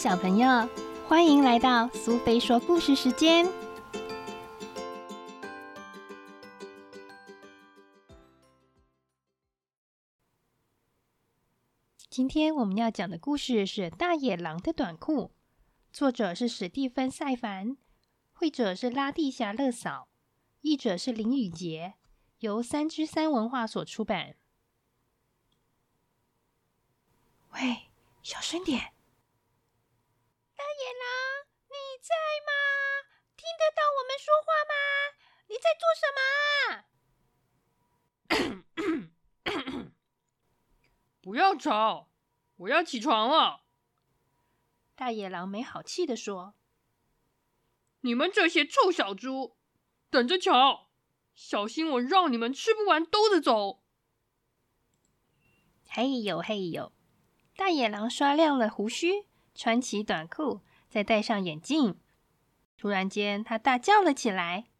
[0.00, 0.48] 小朋友，
[1.06, 3.46] 欢迎来到苏菲说故事时间。
[12.08, 15.24] 今天我们要讲的故事是《大野狼的短裤》，
[15.92, 17.76] 作者是史蒂芬·塞凡，
[18.32, 20.08] 绘者是拉蒂霞·乐嫂，
[20.62, 21.96] 译者是林雨杰，
[22.38, 24.36] 由三之三文化所出版。
[27.52, 27.90] 喂，
[28.22, 28.94] 小声点！
[30.56, 31.02] 大野狼，
[31.68, 32.08] 你在
[32.46, 32.52] 吗？
[33.34, 34.74] 听得到我们说话吗？
[35.48, 36.22] 你在做什么？
[41.22, 42.08] 不要吵！
[42.58, 43.64] 我要起床了。
[44.94, 46.54] 大野狼没好气的说
[48.02, 49.56] ：“你们这些臭小猪，
[50.10, 50.90] 等着瞧！
[51.34, 53.82] 小心我让你们吃不完兜着走！”
[55.90, 56.92] 嘿呦嘿呦！
[57.56, 62.00] 大野狼刷亮了胡须，穿起短裤，再戴上眼镜。
[62.76, 64.70] 突然间，他大叫了起来：“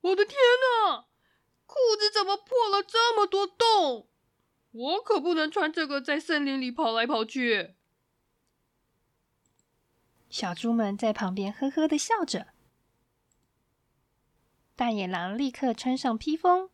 [0.00, 0.38] 我的天
[0.86, 1.06] 哪！
[1.66, 4.09] 裤子怎么破了这么多洞？
[4.70, 7.74] 我可不能穿这个在森林里跑来跑去！”
[10.30, 12.48] 小猪们在旁边呵呵的笑着。
[14.76, 16.70] 大野狼立刻穿上披风，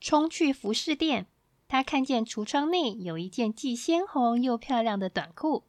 [0.00, 1.28] 冲去服饰店。
[1.68, 5.64] 他看见橱窗内有一件既鲜红又漂亮的短裤，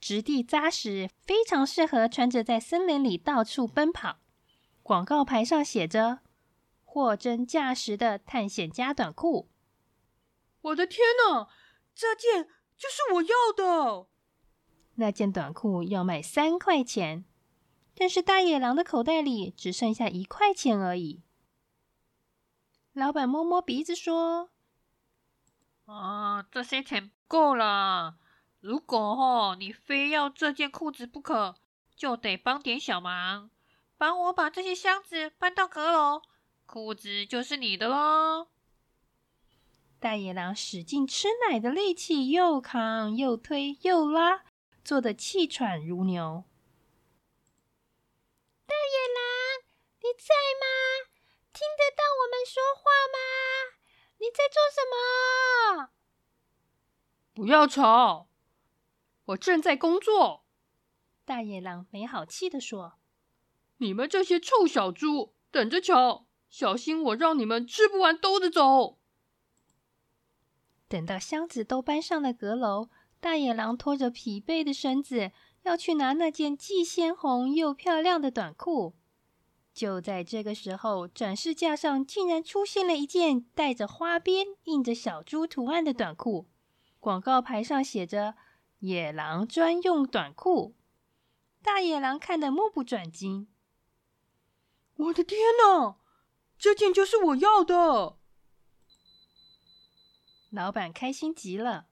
[0.00, 4.18] 质地扎实，非常适合穿着在森林里到处奔跑。
[4.82, 6.20] 广告牌上写着
[6.84, 9.48] “货真价实的探险家短裤”。
[10.66, 11.48] 我的天哪，
[11.94, 14.08] 这件就是我要的！
[14.96, 17.24] 那件短裤要卖三块钱，
[17.94, 21.22] 但是大野狼的口袋里只剩下一块钱而已。
[22.92, 24.50] 老板摸摸鼻子说。
[25.84, 28.16] 啊，这些钱不够了。
[28.58, 31.54] 如果吼你非要这件裤子不可，
[31.94, 33.50] 就得帮点小忙，
[33.96, 36.22] 帮我把这些箱子搬到阁楼，
[36.64, 38.48] 裤子就是你的喽。
[39.98, 44.44] 大野狼使劲吃奶的力气，又扛又推又拉，
[44.84, 46.44] 做得气喘如牛。
[48.66, 49.64] 大野狼，
[50.00, 50.66] 你在吗？
[51.52, 53.18] 听得到我们说话吗？
[54.18, 55.90] 你在做什么？
[57.32, 58.28] 不要吵！
[59.26, 60.44] 我正在工作。
[61.24, 62.98] 大野狼没好气的说
[63.78, 66.26] ：“你们这些臭小猪，等着瞧！
[66.50, 68.98] 小心我让你们吃不完兜着走。”
[70.88, 72.88] 等到箱子都搬上了阁楼，
[73.20, 75.32] 大野狼拖着疲惫的身子
[75.62, 78.94] 要去拿那件既鲜红又漂亮的短裤。
[79.74, 86.46] 就在这个时候，展示架上竟然出现了一件带着花边、印着小猪图案的短裤。
[86.98, 88.36] 广告牌上写着
[88.80, 90.74] “野狼专用短裤”。
[91.62, 93.48] 大野狼看得目不转睛。
[94.96, 95.96] 我的天哪，
[96.56, 98.16] 这件就是我要的！
[100.56, 101.86] 老板开心极了。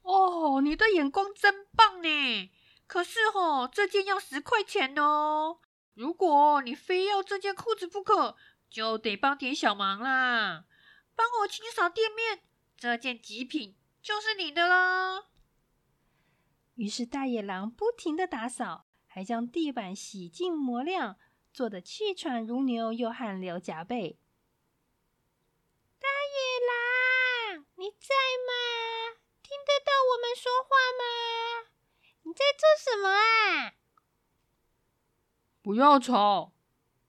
[0.00, 2.50] 哦，你的眼光真棒呢！
[2.86, 5.60] 可是哦，这件要十块钱哦。
[5.94, 8.36] 如果你非要这件裤子不可，
[8.70, 10.64] 就得帮点小忙啦，
[11.14, 12.42] 帮我清扫店面，
[12.76, 15.26] 这件极品就是你的啦。
[16.76, 21.18] 于是大野狼不停的打扫，还将地板洗净磨亮，
[21.52, 24.18] 做的气喘如牛，又汗流浃背。
[25.98, 28.14] 大野狼，你在
[28.48, 29.20] 吗？
[29.42, 29.72] 听得
[30.36, 31.70] 说话吗？
[32.22, 33.74] 你在做什么啊？
[35.62, 36.52] 不要吵！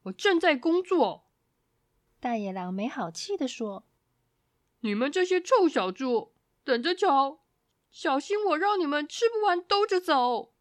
[0.04, 1.26] 我正在工作。
[2.20, 3.86] 大野狼没好气的说
[4.82, 6.34] ：“你们这些臭小猪，
[6.64, 7.40] 等着瞧！
[7.92, 10.54] 小心我让你们吃不完兜着走。”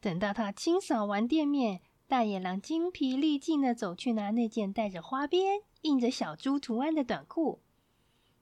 [0.00, 7.62] 等到他清扫完店面，大野狼精疲力尽的走去拿那件带着花边、印着小猪图案的短裤。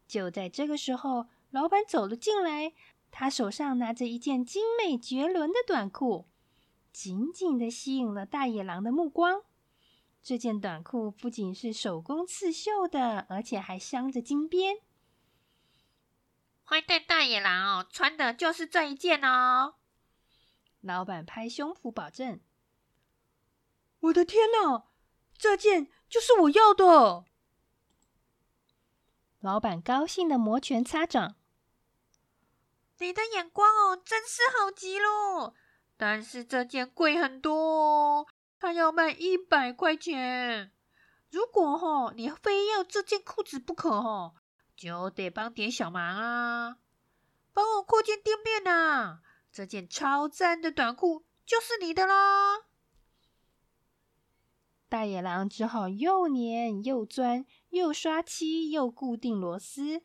[0.09, 2.73] 就在这个时候，老板走了进来，
[3.11, 6.29] 他手上拿着一件精美绝伦的短裤。
[6.93, 9.43] 紧紧的吸引了大野狼的目光。
[10.23, 14.77] 这件短裤不仅是手工刺绣的，而且还镶着金边。
[16.65, 19.75] 坏蛋大野狼哦，穿的就是这一件哦！
[20.81, 22.41] 老板拍胸脯保证
[24.01, 24.85] ：“我的天哪，
[25.37, 27.25] 这件就是我要的！”
[29.41, 31.37] 老板高兴的摩拳擦掌
[33.03, 35.55] ：“你的眼光哦，真是好极了！”
[35.99, 38.27] 但是这件贵很多，
[38.59, 40.73] 它要卖一百块钱。
[41.31, 44.35] 如果哈你非要这件裤子不可哈，
[44.77, 46.79] 就得帮点小忙啊！
[47.53, 49.19] 帮我扩建店面呐！
[49.53, 52.61] 这件超赞的短裤就是你的啦！
[54.89, 60.03] 大野狼只好又粘又钻，又刷漆又固定螺丝，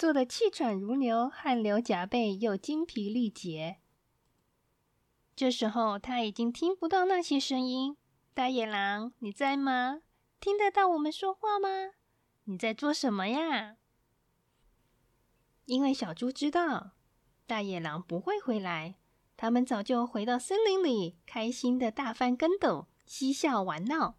[0.00, 3.80] 做的气喘如牛，汗流浃背，又精疲力竭。
[5.36, 7.98] 这时候他已经听不到那些声音。
[8.32, 10.00] 大野狼，你在吗？
[10.40, 11.68] 听得到我们说话吗？
[12.44, 13.76] 你在做什么呀？
[15.66, 16.92] 因为小猪知道
[17.46, 18.94] 大野狼不会回来，
[19.36, 22.86] 他们早就回到森林里，开心的大翻跟斗。
[23.04, 24.16] 嬉笑玩闹，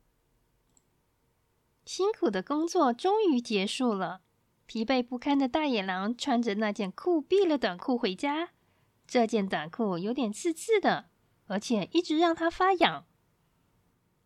[1.85, 4.21] 辛苦的工作终于结束了。
[4.71, 8.53] 疲惫不堪的大野狼穿着那件酷毙了短裤回家。
[9.05, 11.09] 这件短裤有点刺刺的，
[11.47, 13.05] 而且一直让他发痒。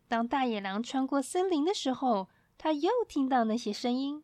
[0.06, 4.22] 当大野狼穿过森林的时候，他又听到那些声音：“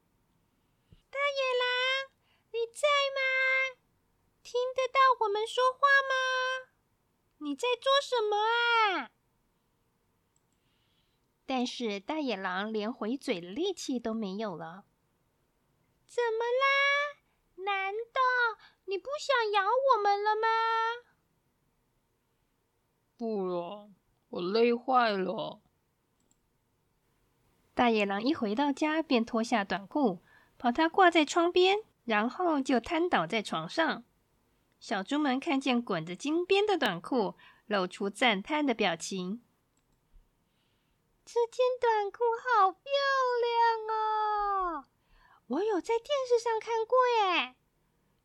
[1.10, 2.12] 大野狼，
[2.52, 2.86] 你在
[3.16, 3.82] 吗？
[4.44, 6.70] 听得到我们说话吗？
[7.38, 9.10] 你在做什么啊？”
[11.44, 14.84] 但是大野狼连回嘴的力气都没有了。
[16.14, 17.64] 怎么啦？
[17.64, 18.20] 难道
[18.84, 20.46] 你不想咬我们了吗？
[23.16, 23.90] 不了，
[24.28, 25.62] 我累坏了。
[27.72, 30.22] 大野狼一回到家，便脱下短裤，
[30.58, 34.04] 把它挂在窗边，然后就瘫倒在床上。
[34.78, 39.42] 小猪们看见滚着金边的短裤，露出赞叹的表情。
[41.24, 42.82] 这件短裤好漂
[43.40, 44.11] 亮哦！
[45.52, 47.56] 我有在电视上看过耶，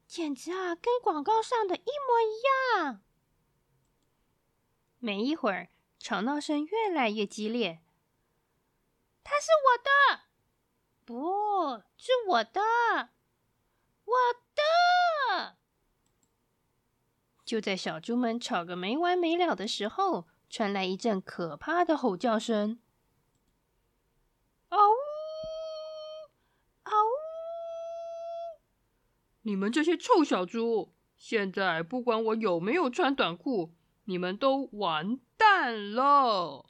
[0.08, 2.40] 简直啊，跟广告上的一模一
[2.80, 3.02] 样。
[5.00, 5.70] 没一会儿，
[6.00, 7.82] 吵闹声越来越激烈。
[9.26, 10.22] 它是我的，
[11.04, 12.62] 不是我的，
[14.06, 14.14] 我
[14.56, 15.58] 的！
[17.44, 22.80] 就在小猪们吵个没完没了的时候，传来一阵可怕的吼叫声。
[24.70, 24.94] 嗷呜！
[26.84, 27.12] 嗷呜！
[29.48, 33.72] 你们这些臭小猪，现在不管我有没有穿短裤，
[34.04, 36.66] 你们都完蛋了！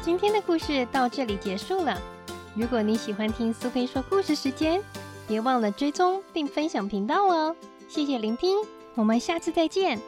[0.00, 2.00] 今天的故事到这里结束了。
[2.56, 4.82] 如果你喜欢听苏菲说故事时间，
[5.28, 7.54] 别忘了追踪并分享频道哦！
[7.90, 8.56] 谢谢聆听，
[8.94, 10.00] 我们下次再见。